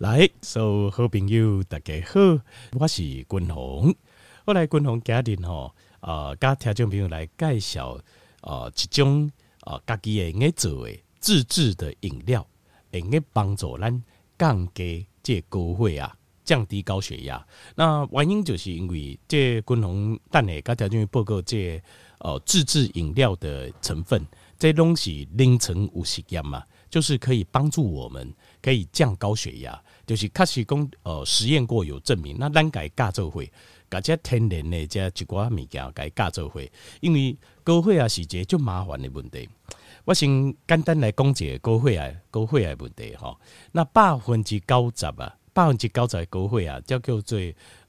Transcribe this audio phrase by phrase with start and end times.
[0.00, 2.18] 来，所有好朋友大家好，
[2.72, 3.94] 我是君鸿。
[4.46, 8.00] 后来君鸿家庭吼，呃，甲听众朋友来介绍，
[8.40, 9.30] 呃，一种
[9.66, 12.46] 呃，家己会用做的自制的饮料，
[12.90, 14.02] 会用帮助咱
[14.38, 17.46] 降低这高血压，降低高血压。
[17.74, 21.78] 那原因就是因为这君鸿等下甲听众报告这
[22.20, 24.26] 呃自制饮料的成分，
[24.58, 28.30] 这拢是凌晨有实验嘛，就是可以帮助我们
[28.60, 32.36] 可以降高血压，就是确实讲呃实验过有证明。
[32.38, 33.50] 那咱改加做会。
[33.90, 36.70] 甲这天然的这一寡物件，改加做会，
[37.00, 39.48] 因为高血压是一个最麻烦的问题。
[40.04, 43.36] 我先简单来讲一下高血压、高血压问题哈。
[43.72, 47.38] 那百分之九十啊，百分之九十的高血压叫叫做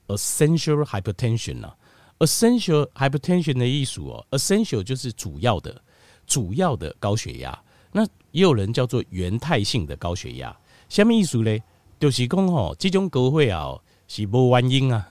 [0.07, 1.77] essential hypertension 啊。
[2.17, 5.79] essential hypertension 的意思哦，essential 就是主要的、
[6.25, 7.63] 主要的高血压。
[7.91, 10.55] 那也有人叫做原态性的高血压，
[10.89, 11.57] 什么意思呢？
[11.99, 13.77] 就是讲吼，这种高血压
[14.07, 15.07] 是无原因啊。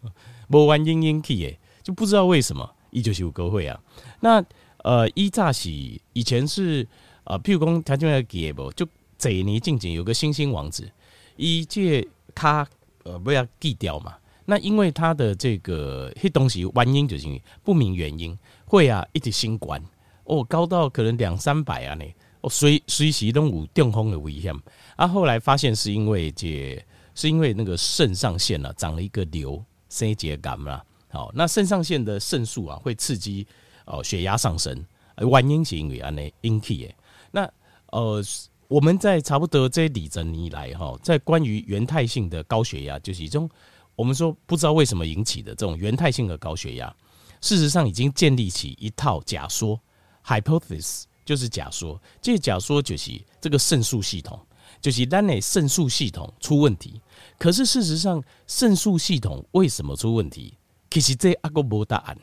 [0.48, 3.80] 无原因引起的，就不知道为什么，伊就是有高血压。
[4.20, 4.44] 那
[4.78, 6.86] 呃，伊早是以前是
[7.24, 10.90] 呃，譬如讲，他就要记不，就这一年近景有个星星王子，
[11.36, 12.66] 伊这他
[13.04, 14.16] 呃不要记掉嘛。
[14.44, 18.36] 那因为他的这个迄东西原因就是不明原因，
[18.68, 19.78] 血压一直升高
[20.24, 22.04] 哦，高到可能两三百啊呢，
[22.42, 24.54] 哦随随时都有中风的危险。
[24.94, 26.80] 啊，后来发现是因为这
[27.14, 29.60] 是因为那个肾上腺啊长了一个瘤。
[29.94, 33.46] 肾结感嘛，好，那肾上腺的肾素啊，会刺激
[33.84, 34.82] 哦血压上升，
[35.18, 36.94] 原因是因为安尼引起的。
[37.30, 37.52] 那
[37.88, 38.24] 呃，
[38.68, 43.46] 我们在差不多这里整年来哈，在关于原态性的高血压，就是一种
[43.94, 46.96] 我们说不知道为什么引起的这种原态性的高血压，
[47.42, 49.78] 事实上已经建立起一套假说
[50.24, 54.38] ，hypothesis 就是假说，这假说就是这个肾素系统。
[54.80, 57.00] 就是咱的肾素系统出问题，
[57.38, 60.58] 可是事实上肾素系统为什么出问题？
[60.90, 62.18] 其实这阿个无答案。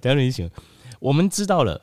[0.00, 0.48] 等下你想，
[1.00, 1.82] 我们知道了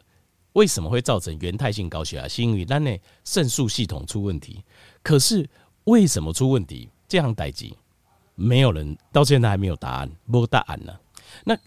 [0.54, 4.64] 为什么会造成原态性高血压，是因为咱的肾素系统出问题。
[5.04, 5.50] 可是
[5.84, 6.90] 为什么出问题？
[7.10, 7.70] 这样代志，
[8.36, 10.98] 没有人到现在还没有答案，没答案呢。
[11.44, 11.58] 那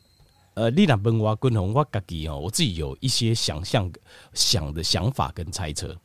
[0.59, 3.89] 呃，你若问我君鸿，我自己哦，我自己有一些想象、
[4.33, 5.97] 想的想法跟猜测，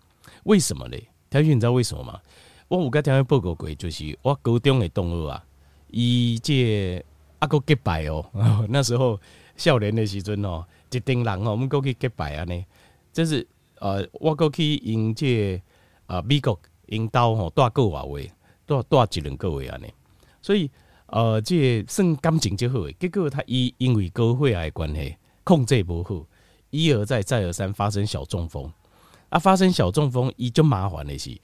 [0.43, 1.07] 为什么嘞？
[1.31, 2.21] 条你知道为什么吗？
[2.67, 5.43] 我有甲听报告过，就是我高中的同学啊，
[5.89, 7.03] 伊这
[7.39, 8.23] 阿个结拜哦，
[8.69, 9.19] 那时候
[9.57, 12.65] 少年的时阵哦，一群人哦，我们过去结拜啊呢，
[13.11, 13.47] 就是
[13.79, 15.59] 呃，我过去因这
[16.05, 18.31] 呃美国因兜吼带过外位，
[18.67, 19.87] 带带一两个位啊呢，
[20.43, 20.69] 所以
[21.13, 22.95] 呃，这算感情就好诶。
[22.99, 26.25] 结果他伊因为高血压的关系控制不好，
[26.71, 28.67] 一而再再而三发生小中风，
[29.29, 31.39] 啊，发生小中风伊就麻烦的是。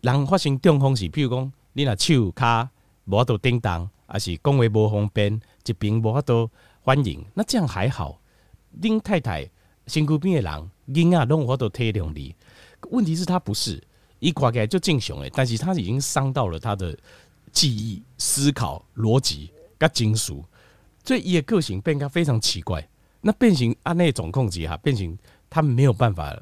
[0.00, 2.68] 人发生中风时，譬如讲你若手骹
[3.04, 6.50] 无法度叮当，还是讲话无方便，一边无法度
[6.82, 8.18] 反应，那这样还好。
[8.80, 9.48] 恁太太
[9.86, 12.34] 身躯边的人，囡仔拢有法度体谅你。
[12.90, 13.80] 问题是他不是，
[14.18, 16.98] 伊看起来就正常诶，但是他已经伤到了他的
[17.52, 20.42] 记忆、思考、逻辑、甲精神，
[21.04, 22.88] 所以伊的个性变得非常奇怪。
[23.20, 25.16] 那变形按那种控制哈，变形
[25.48, 26.36] 他没有办法。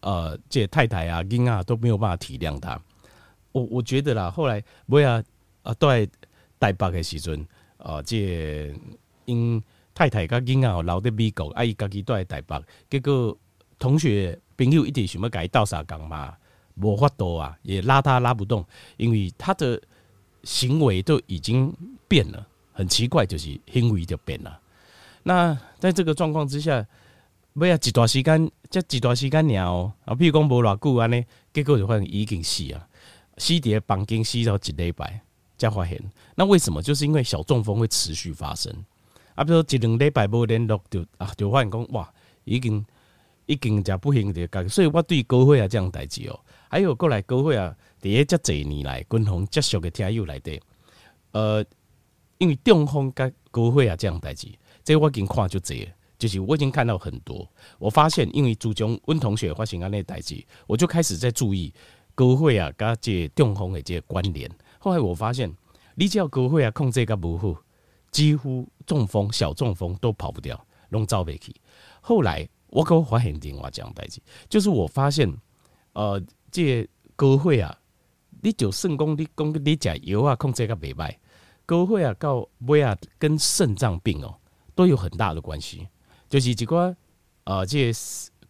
[0.00, 2.76] 呃，这太太啊、囡啊都没有办法体谅他。
[3.52, 5.22] 我我觉得啦，后来不要
[5.62, 6.04] 啊，在
[6.58, 8.74] 台北的时阵，啊，这
[9.26, 9.62] 因
[9.94, 12.60] 太太跟囡啊留在美国，啊，伊家己在台北，
[12.90, 13.38] 结果
[13.78, 16.36] 同学朋友一直想要跟伊斗相共嘛，
[16.74, 18.66] 无法度啊，也拉他拉不动，
[18.96, 19.80] 因为他的
[20.44, 21.74] 行为都已经
[22.06, 24.60] 变了，很奇怪，就是行为就变了。
[25.22, 26.86] 那在这个状况之下。
[27.54, 29.92] 尾啊，一段时间，这一段时间了哦。
[30.06, 32.84] 啊，比如讲无偌久安尼，结果就发现已经死啊，
[33.38, 35.20] 死伫房间死到一礼拜
[35.56, 36.02] 才发现。
[36.34, 36.82] 那为什么？
[36.82, 38.74] 就是因为小中风会持续发生。
[39.36, 42.12] 啊，比如说一两礼拜无联络，就啊，就发现讲哇，
[42.42, 42.84] 已经
[43.46, 44.68] 已经真不行的。
[44.68, 50.60] 所以我对高血压这样代志哦，还有过来高血压，第一这几年来，军方接触的听友来的，
[51.32, 51.64] 呃，
[52.36, 54.46] 因为中风跟高血压这样代志，
[54.84, 55.90] 这我已经看就这。
[56.18, 57.48] 就是我已经看到很多，
[57.78, 61.72] 我发现因为朱中温同学发生安那代志，我就开始在注意
[62.14, 64.50] 高血压跟这中风的这关联。
[64.78, 65.50] 后来我发现，
[65.94, 67.56] 你只要高血压控制个不好，
[68.10, 71.54] 几乎中风、小中风都跑不掉，拢走不去。
[72.02, 74.20] 后来我给我发现另外这样代志，
[74.50, 75.34] 就是我发现，
[75.94, 76.86] 呃，这
[77.16, 77.78] 高血压，
[78.44, 81.16] 你就肾功你讲你食药啊控制个袂歹，
[81.64, 84.36] 高血压到尾啊跟肾脏病哦
[84.74, 85.88] 都有很大的关系。
[86.28, 86.94] 就是一个
[87.44, 87.90] 呃，这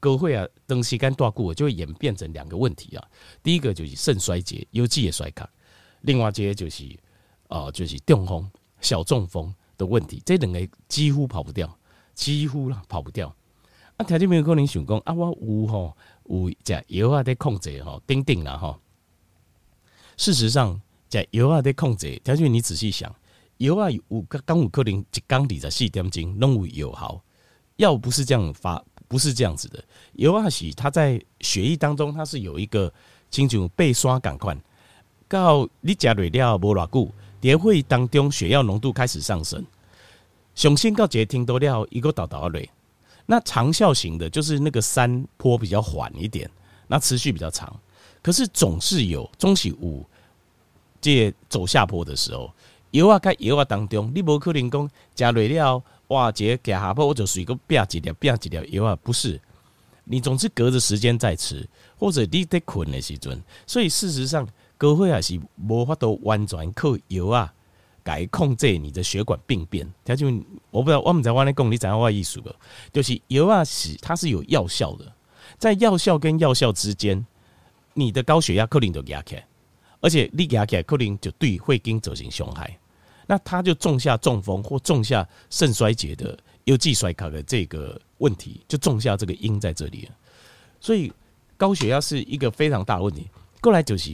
[0.00, 3.08] 高血压长时间大久，就会演变成两个问题啊。
[3.41, 5.49] 第一个就是肾衰竭，尤其也衰卡。
[6.00, 6.85] 另外这些就是
[7.46, 8.50] 呃就是中风、
[8.81, 11.73] 小中风的问题，这两个几乎跑不掉，
[12.14, 13.32] 几乎啦跑不掉。
[13.96, 18.81] 啊，条件没有可能想讲啊，我有吼有食药啊在控制吼，顶顶啦吼。
[20.17, 20.81] 事实上，
[21.11, 23.15] 食药啊的控制，条件你仔细想，
[23.59, 24.01] 药啊有
[24.45, 27.21] 刚有可能一缸里在四点斤拢有有效，
[27.77, 29.83] 药不是这样发，不是这样子的。
[30.15, 32.93] 药啊是它在血液当中，它是有一个
[33.31, 34.59] 亲像被刷感官，
[35.29, 39.65] 到你食累了无偌久，在会当中血药浓度开始上升，
[40.55, 42.71] 上升到一个程度了，一个倒倒累。
[43.27, 46.51] 那长效型的，就是那个山坡比较缓一点，
[46.87, 47.75] 那持续比较长。
[48.25, 50.03] 可是总是有中期五
[50.99, 52.50] 这走下坡的时候，
[52.93, 59.38] 油啊该油啊当中，你不可能讲加累了哇，这个下坡我就随个变几条变几条油啊，不是。
[60.06, 61.69] 你总是隔着时间在吃，
[61.99, 64.49] 或者你在困的时阵，所以事实上，
[64.79, 65.38] 高血压是
[65.69, 67.53] 无法度完全靠油啊。
[68.03, 70.27] 改控制你的血管病变，它就
[70.70, 72.55] 我不知道，我们在外面讲，你怎样话艺术的，
[72.93, 75.11] 就是油啊，是它是有药效的，
[75.59, 77.25] 在药效跟药效之间，
[77.94, 79.46] 你的高血压可能就压起来，
[80.00, 82.79] 而且你压起来可能就对会经造成伤害，
[83.26, 90.12] 那他就种下中风或种下肾衰竭的腰肌衰卡的这个问题，就种下这个因在这里了。
[90.81, 91.12] 所以
[91.56, 93.29] 高血压是一个非常大的问题。
[93.61, 94.11] 过来就是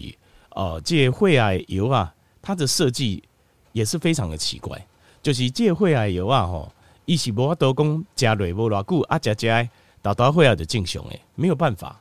[0.51, 3.23] 呃，这会啊油啊，它的设计。
[3.73, 4.85] 也是非常的奇怪，
[5.23, 6.73] 就是这个血压药啊吼，
[7.05, 9.71] 伊是无法度讲加瑞无偌久啊，加加
[10.03, 11.97] 导导血压就正常诶，没有办法。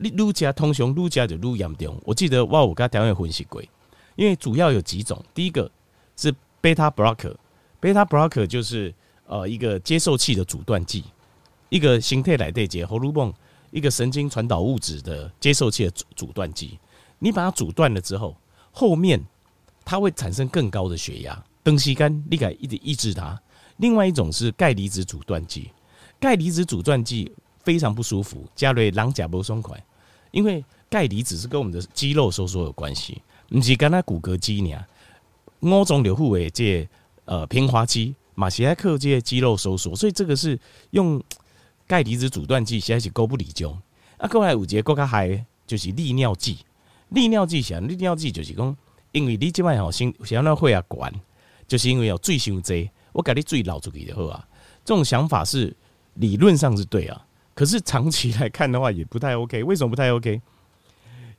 [0.00, 2.00] 你愈加通常愈加就愈严重。
[2.04, 3.62] 我记得我有跟台湾分析过，
[4.16, 5.70] 因为主要有几种，第一个
[6.16, 7.34] 是贝塔 blocker，
[7.80, 8.94] 贝塔 blocker 就是
[9.26, 11.04] 呃一个接受器的阻断剂，
[11.68, 13.32] 一个形态来对接喉咙泵，
[13.70, 16.78] 一个神经传导物质的接受器的阻阻断剂，
[17.18, 18.36] 你把它阻断了之后，
[18.70, 19.24] 后面。
[19.90, 23.40] 它会产生更高的血压，东西干你可以一直抑制它。
[23.78, 25.70] 另外一种是钙离子阻断剂，
[26.20, 27.32] 钙离子阻断剂
[27.68, 29.78] 非常不舒服，加瑞狼甲不松快，
[30.30, 33.20] 因为钙离子是跟我们的肌肉收缩有关系，
[33.50, 34.82] 不是跟它骨骼肌呢。
[35.60, 36.88] 五种流户为这
[37.26, 40.58] 呃平滑肌，马西埃克这些肌肉收缩，所以这个是
[40.92, 41.22] 用
[41.86, 43.78] 钙离子阻断剂，现在是勾不理中。
[44.16, 46.56] 啊，过来五节，更加还就是利尿剂，
[47.10, 48.74] 利尿剂想利尿剂就是讲。
[49.12, 51.12] 因为你即摆吼心想要血压管，
[51.66, 54.48] 就是因为有水伤济，我给你水流出去就好啊。
[54.86, 55.76] 这种想法是
[56.14, 57.26] 理论上是对啊，
[57.58, 59.64] 可是长期来看的话也不太 OK。
[59.64, 60.40] 为什么不太 OK？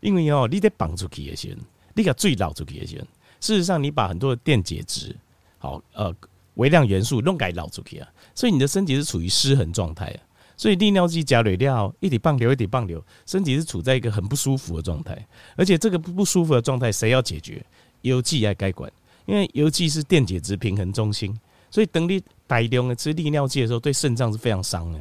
[0.02, 1.62] 因为哦，你得绑出去的时候，
[1.94, 3.08] 你给水流出去的时候，
[3.40, 5.16] 事实上你把很多的电解质、
[5.60, 6.14] 好呃
[6.56, 10.20] 微量元素弄给流出去啊，所以你的身体是处于失衡状态啊。
[10.58, 15.26] 所以利尿剂加累了，一滴棒流，一滴棒流，身体是处在一个很不舒服的状态。
[15.56, 17.66] 而且这个不不舒服的状态，谁要解决？
[18.02, 18.92] 药剂来该管，
[19.26, 21.34] 因为药剂是电解质平衡中心。
[21.72, 25.00] 所以等你大量的吃利尿剂的时候，对肾脏是非常伤的。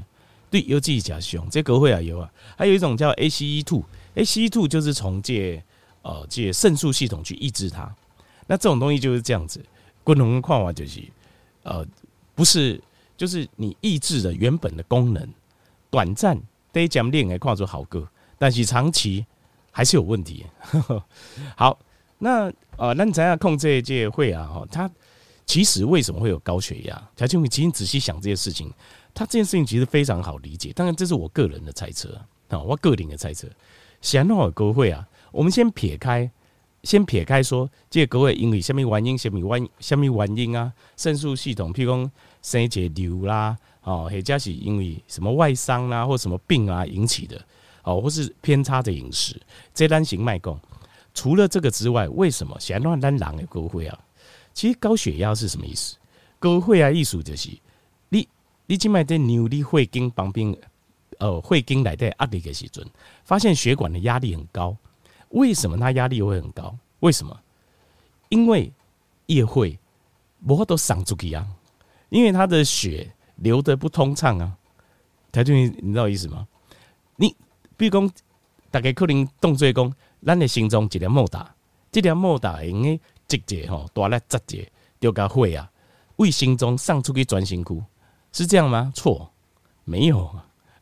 [0.50, 2.30] 对有自己加凶，这个会啊有啊。
[2.56, 5.62] 还有一种叫 ACE two，ACE two 就是从借
[6.02, 7.94] 呃借肾素系统去抑制它。
[8.46, 9.64] 那这种东西就是这样子，
[10.02, 11.02] 共同矿物就是
[11.62, 11.86] 呃
[12.34, 12.82] 不是，
[13.16, 15.28] 就是你抑制了原本的功能。
[15.90, 16.38] 短暂
[16.70, 18.06] 得讲练来看作好歌，
[18.38, 19.24] 但是长期
[19.70, 20.44] 还是有问题。
[21.56, 21.78] 好，
[22.18, 24.90] 那呃，那你怎样控制这会啊，哈，它
[25.46, 27.10] 其实为什么会有高血压？
[27.16, 28.70] 条件，其实仔细想这些事情，
[29.18, 30.72] 它这件事情其实非常好理解。
[30.72, 32.16] 当然，这是我个人的猜测
[32.50, 33.48] 啊，我个人的猜测。
[34.00, 36.30] 想弄好高会啊，我们先撇开，
[36.84, 39.18] 先撇开说，这个高会因为什么原因？
[39.18, 40.72] 什么原什么原因啊？
[40.96, 43.58] 肾素系统，譬如讲生结瘤啦。
[43.82, 47.44] 哦，或者是因为什么外伤啊，或什么病啊引起的，
[47.82, 49.34] 哦，或是偏差的饮食，
[49.74, 50.56] 这单行脉供。
[51.12, 53.98] 除了这个之外，为什么想让咱人的高会啊？
[54.54, 55.96] 其实高血压是什么意思？
[56.38, 57.50] 高血压意思就是
[58.68, 60.54] 你你静脉在扭力会经旁边，
[61.18, 62.86] 呃，会经来的压力的时阵，
[63.24, 64.76] 发现血管的压力很高。
[65.30, 66.76] 为什么它压力会很高？
[67.00, 67.34] 为什么？
[68.28, 68.70] 因为
[69.26, 69.78] 液会
[70.46, 71.46] 无法都上出去啊，
[72.10, 73.10] 因为它的血。
[73.40, 74.52] 流得不通畅啊，
[75.30, 76.44] 台中，你知道意思吗？
[77.14, 77.32] 你
[77.76, 78.10] 比如讲，
[78.68, 79.94] 大家可能动作讲，
[80.26, 81.54] 咱的心脏一粒莫打，
[81.92, 85.70] 这粒莫大应该直接吼，大力直接就甲血啊，
[86.16, 87.80] 为心脏送出去全身躯，
[88.38, 88.92] 是这样吗？
[88.94, 89.32] 错，
[89.84, 90.30] 没有，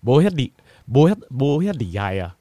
[0.03, 0.53] 无遐厉，
[0.85, 2.37] 无遐无遐厉害啊。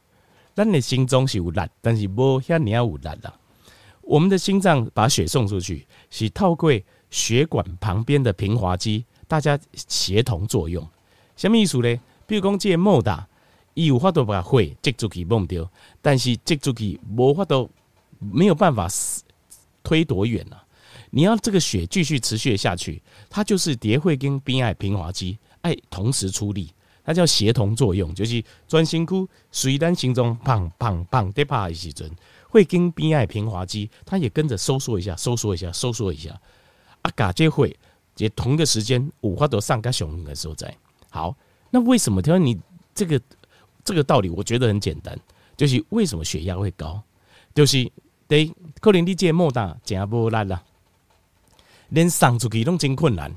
[0.53, 3.33] 咱的心脏是有力，但是无遐尔有力啊。
[4.01, 6.69] 我们的心脏把血送出去，是透过
[7.09, 9.05] 血管旁边的平滑肌。
[9.25, 10.85] 大家协同作用，
[11.37, 11.97] 什么意思呢？
[12.27, 13.25] 比如讲，这个莫大，
[13.73, 17.71] 伊有法度把血接出去，忘掉，但是接出去无法度，
[18.19, 18.89] 没有办法
[19.81, 20.64] 推多远啊？
[21.15, 26.69] 你要这个血继续持续下去，它就是蝶会跟边爱平滑肌爱同时出力，
[27.05, 32.11] 它叫协同作用，就是专心哭，随单心中砰砰砰得啪一起阵，
[32.49, 36.37] 会跟边爱平滑肌，它也跟着收缩一下，收缩一下，收缩一下。
[37.01, 37.73] 啊，嘎这会
[38.17, 40.77] 也同个时间五花都上个熊的时候在。
[41.09, 41.33] 好，
[41.71, 42.21] 那为什么？
[42.21, 42.59] 他说你
[42.93, 43.21] 这个
[43.85, 45.17] 这个道理，我觉得很简单，
[45.55, 47.01] 就是为什么血压会高，
[47.53, 47.89] 就是
[48.27, 50.61] 对，可能你这莫大真不力啦。
[51.89, 53.31] 连送出去拢真困难，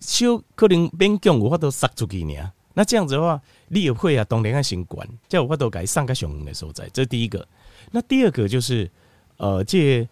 [0.00, 2.52] 小可能勉强有法度送出去呢。
[2.74, 6.88] 那这样子的话，你也会啊，当然要先管，叫有法度改上个上的所在。
[6.92, 7.46] 这是第一个。
[7.92, 8.90] 那第二个就是，
[9.36, 10.06] 呃，这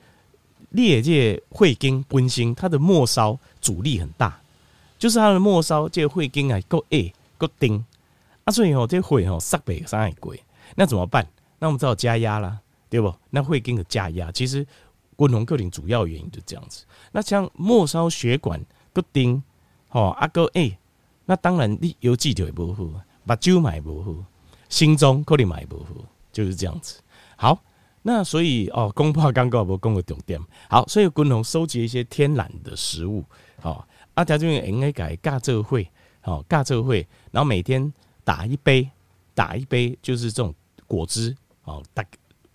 [0.70, 4.40] 裂这会经本身，它的末梢阻力很大，
[4.98, 7.84] 就是它的末梢这会经啊够矮够钉
[8.44, 10.40] 啊，所以哦，这会哦塞北上海贵，
[10.76, 11.26] 那怎么办？
[11.58, 12.56] 那我们只好加压啦，
[12.88, 13.12] 对不？
[13.30, 14.64] 那会经的加压，其实。
[15.16, 16.84] 滚红克林主要原因就这样子。
[17.12, 18.60] 那像末梢血管
[18.92, 19.42] 不钉，
[19.90, 20.78] 哦，阿哥哎，
[21.26, 22.84] 那当然你有记就会不好，
[23.26, 24.14] 把酒买不好，
[24.68, 25.90] 心脏可能买不好，
[26.32, 27.00] 就是这样子。
[27.36, 27.62] 好，
[28.02, 30.40] 那所以哦，公怕刚刚不公的重点。
[30.68, 33.24] 好，所以滚红收集一些天然的食物，
[33.62, 35.88] 哦，阿家这边应该改尬这会，
[36.24, 37.92] 哦，尬这会，然后每天
[38.24, 38.88] 打一杯，
[39.34, 40.54] 打一杯就是这种
[40.86, 42.04] 果汁，哦，大。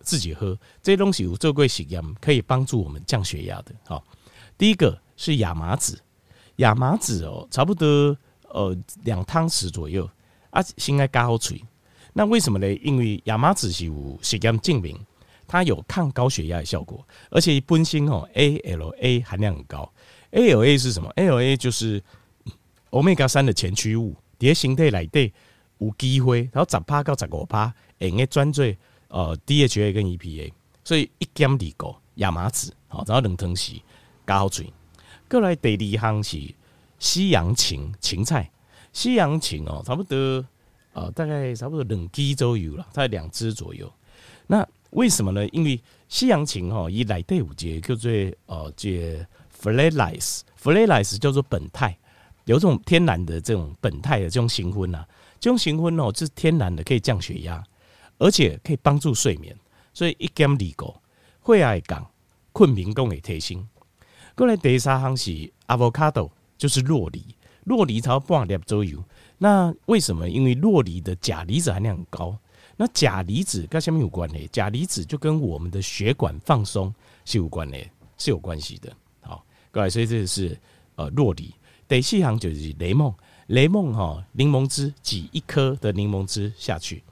[0.07, 3.75] 自己喝这些东西有做过实验，可以帮助我们降血压的。
[3.85, 4.01] 好，
[4.57, 5.99] 第一个是亚麻籽，
[6.55, 8.73] 亚麻籽哦，差不多呃
[9.03, 10.09] 两汤匙左右
[10.51, 11.61] 啊，先来加好水。
[12.13, 12.73] 那为什么呢？
[12.75, 14.97] 因为亚麻籽是有实验证明
[15.45, 19.91] 它有抗高血压的效果，而且本身哦 ALA 含量很高。
[20.31, 22.01] ALA 是什么？ALA 就是
[22.91, 25.33] Omega 三的前驱物，在身体里底
[25.79, 28.65] 有机会，然后十趴到十五趴，会用转做。
[29.09, 30.51] 呃，DHA 跟 EPA，
[30.83, 33.81] 所以一兼二个亚麻籽，好，然后冷汤匙
[34.25, 34.71] 加好水。
[35.29, 36.39] 过来第二项是
[36.99, 38.49] 西洋芹芹菜，
[38.93, 40.45] 西洋芹哦，差不多
[40.93, 43.91] 呃，大概差不多两支左右了，大概两支左右。
[44.47, 45.47] 那为什么呢？
[45.49, 48.11] 因为西洋芹哦，以来第五节叫做
[48.45, 49.25] 呃，这
[49.61, 51.93] Flavonoids，Flavonoids 叫做苯钛，
[52.45, 55.05] 有种天然的这种苯钛的这种成分呐，
[55.39, 57.63] 这种成分哦，就是天然的，可以降血压。
[58.17, 59.55] 而且可以帮助睡眠，
[59.93, 60.93] 所以一兼二个，
[61.41, 62.05] 会爱讲
[62.51, 63.67] 困眠功能提升。
[64.35, 67.23] 过来第三行是 avocado，就是洛梨，
[67.63, 69.03] 洛梨超半粒左右。
[69.37, 70.29] 那为什么？
[70.29, 72.37] 因为洛梨的钾离子含量很高。
[72.75, 74.47] 那钾离子跟什么有关呢？
[74.51, 76.93] 钾离子就跟我们的血管放松
[77.25, 77.77] 是有关的，
[78.17, 78.95] 是有关系的。
[79.21, 80.55] 好，过来，所以这是
[80.95, 81.53] 呃洛梨。
[81.87, 83.11] 第四行就是雷梦，
[83.47, 87.03] 雷梦哈，柠檬汁挤一颗的柠檬汁下去。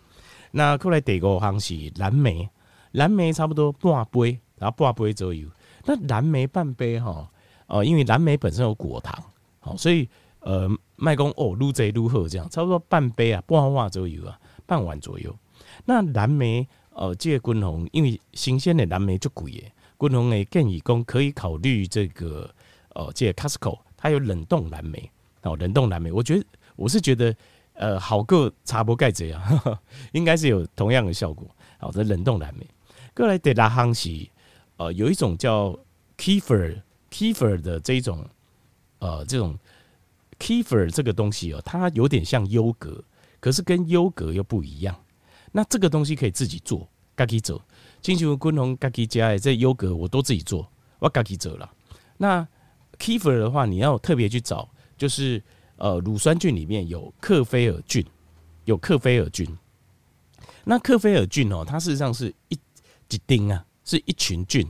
[0.57, 2.49] 那后来第五行是蓝莓，
[2.93, 5.49] 蓝莓差不多半杯，然后半杯左右。
[5.83, 7.29] 那蓝莓半杯哈，
[7.67, 9.13] 呃，因为蓝莓本身有果糖，
[9.59, 10.07] 好，所以
[10.39, 15.37] 呃，麦公哦，撸贼撸喝这样，差不多半杯啊，半碗左右啊，半碗左右。
[15.83, 22.49] 那蓝莓呃，这个均衡，因为新鲜的蓝莓就贵耶，均衡诶建议讲可以考虑这个
[22.93, 26.45] 呃，这个 Costco 它有冷冻蓝莓，哦，冷冻蓝莓，我觉得
[26.77, 27.35] 我是觉得。
[27.75, 29.41] 呃，好个茶博盖这样，
[30.13, 31.45] 应该是有同样的效果。
[31.77, 32.65] 好，这冷冻蓝莓。
[33.13, 34.31] 过来德拉夯西，
[34.77, 35.77] 呃，有一种叫
[36.17, 38.25] Kefir Kefir 的这一种，
[38.99, 39.57] 呃，这种
[40.39, 43.03] Kefir 这个东西哦，它有点像优格，
[43.41, 44.95] 可是跟优格又不一样。
[45.51, 47.61] 那这个东西可以自己做，自己做。
[48.01, 51.69] 金球昆龙自己家的这优格我都自己做，我自己做了。
[52.17, 52.47] 那
[52.97, 55.43] Kefir 的话，你要特别去找，就是。
[55.77, 58.05] 呃，乳酸菌里面有克菲尔菌，
[58.63, 59.45] 有克菲尔菌。
[60.63, 62.57] 那克菲尔菌哦，它事实上是一
[63.07, 64.65] 几丁啊，是一群菌，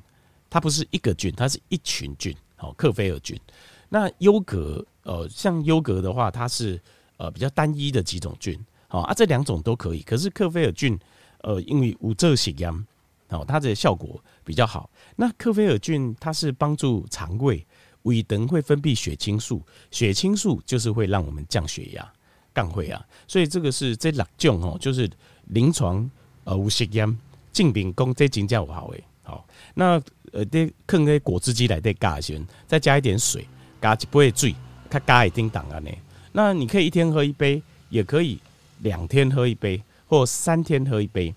[0.50, 2.36] 它不是一个菌，它是一群菌。
[2.56, 3.40] 好，克菲尔菌。
[3.88, 6.82] 那优格，呃，像优格的话，它是
[7.18, 8.60] 呃比较单一的几种菌。
[8.88, 10.02] 好啊，这两种都可以。
[10.02, 10.98] 可是克菲尔菌，
[11.44, 12.86] 呃，因为无这些样，
[13.30, 14.90] 哦，它的效果比较好。
[15.16, 17.66] 那克菲尔菌它是帮助肠胃。
[18.06, 22.14] 胃等会分泌血清素，血清素就是会让我们降血压、
[22.54, 23.06] 降血压。
[23.28, 25.10] 所以这个是这六种哦，就是
[25.48, 26.10] 临床
[26.44, 27.18] 呃无实验
[27.52, 29.00] 证明讲这真正有效的。
[29.24, 30.00] 好，那
[30.32, 33.48] 呃得放在果汁机来得加先，再加一点水，
[33.82, 34.56] 加一杯水，
[34.88, 35.90] 它加一定档啊呢。
[36.32, 38.40] 那你可以一天喝一杯，也可以
[38.82, 41.34] 两天喝一杯，或三天喝一杯。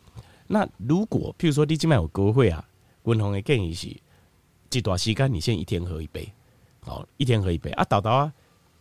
[0.49, 2.63] 那如果譬如说你今晚有高血压，
[3.05, 3.89] 温红的建议是，
[4.69, 6.31] 这段时间你先一天喝一杯。
[6.88, 8.33] 好，一天喝一杯啊，导导啊，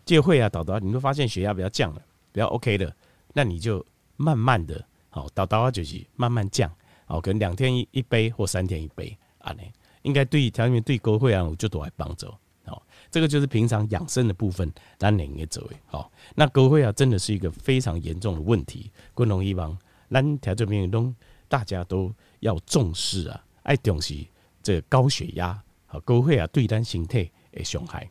[0.06, 2.96] 戒会啊，导导，你会发现血压比较降了，比较 OK 的，
[3.34, 3.86] 那你就
[4.16, 6.72] 慢慢的，好，导导啊，就是慢慢降，
[7.06, 9.62] 好，可能两天一一杯或三天一杯啊，呢，
[10.04, 12.34] 应该对调节对高血压有就多来帮助。
[12.66, 15.70] 好，这个就是平常养生的部分，咱两个做。
[15.88, 19.78] 好，那高血压真的是一个非常严重的问题，共同希望
[20.10, 21.14] 咱调节病都
[21.50, 22.10] 大家都
[22.40, 24.16] 要重视啊，爱重视
[24.64, 28.10] 这个高血压和高血压对咱身体的伤害。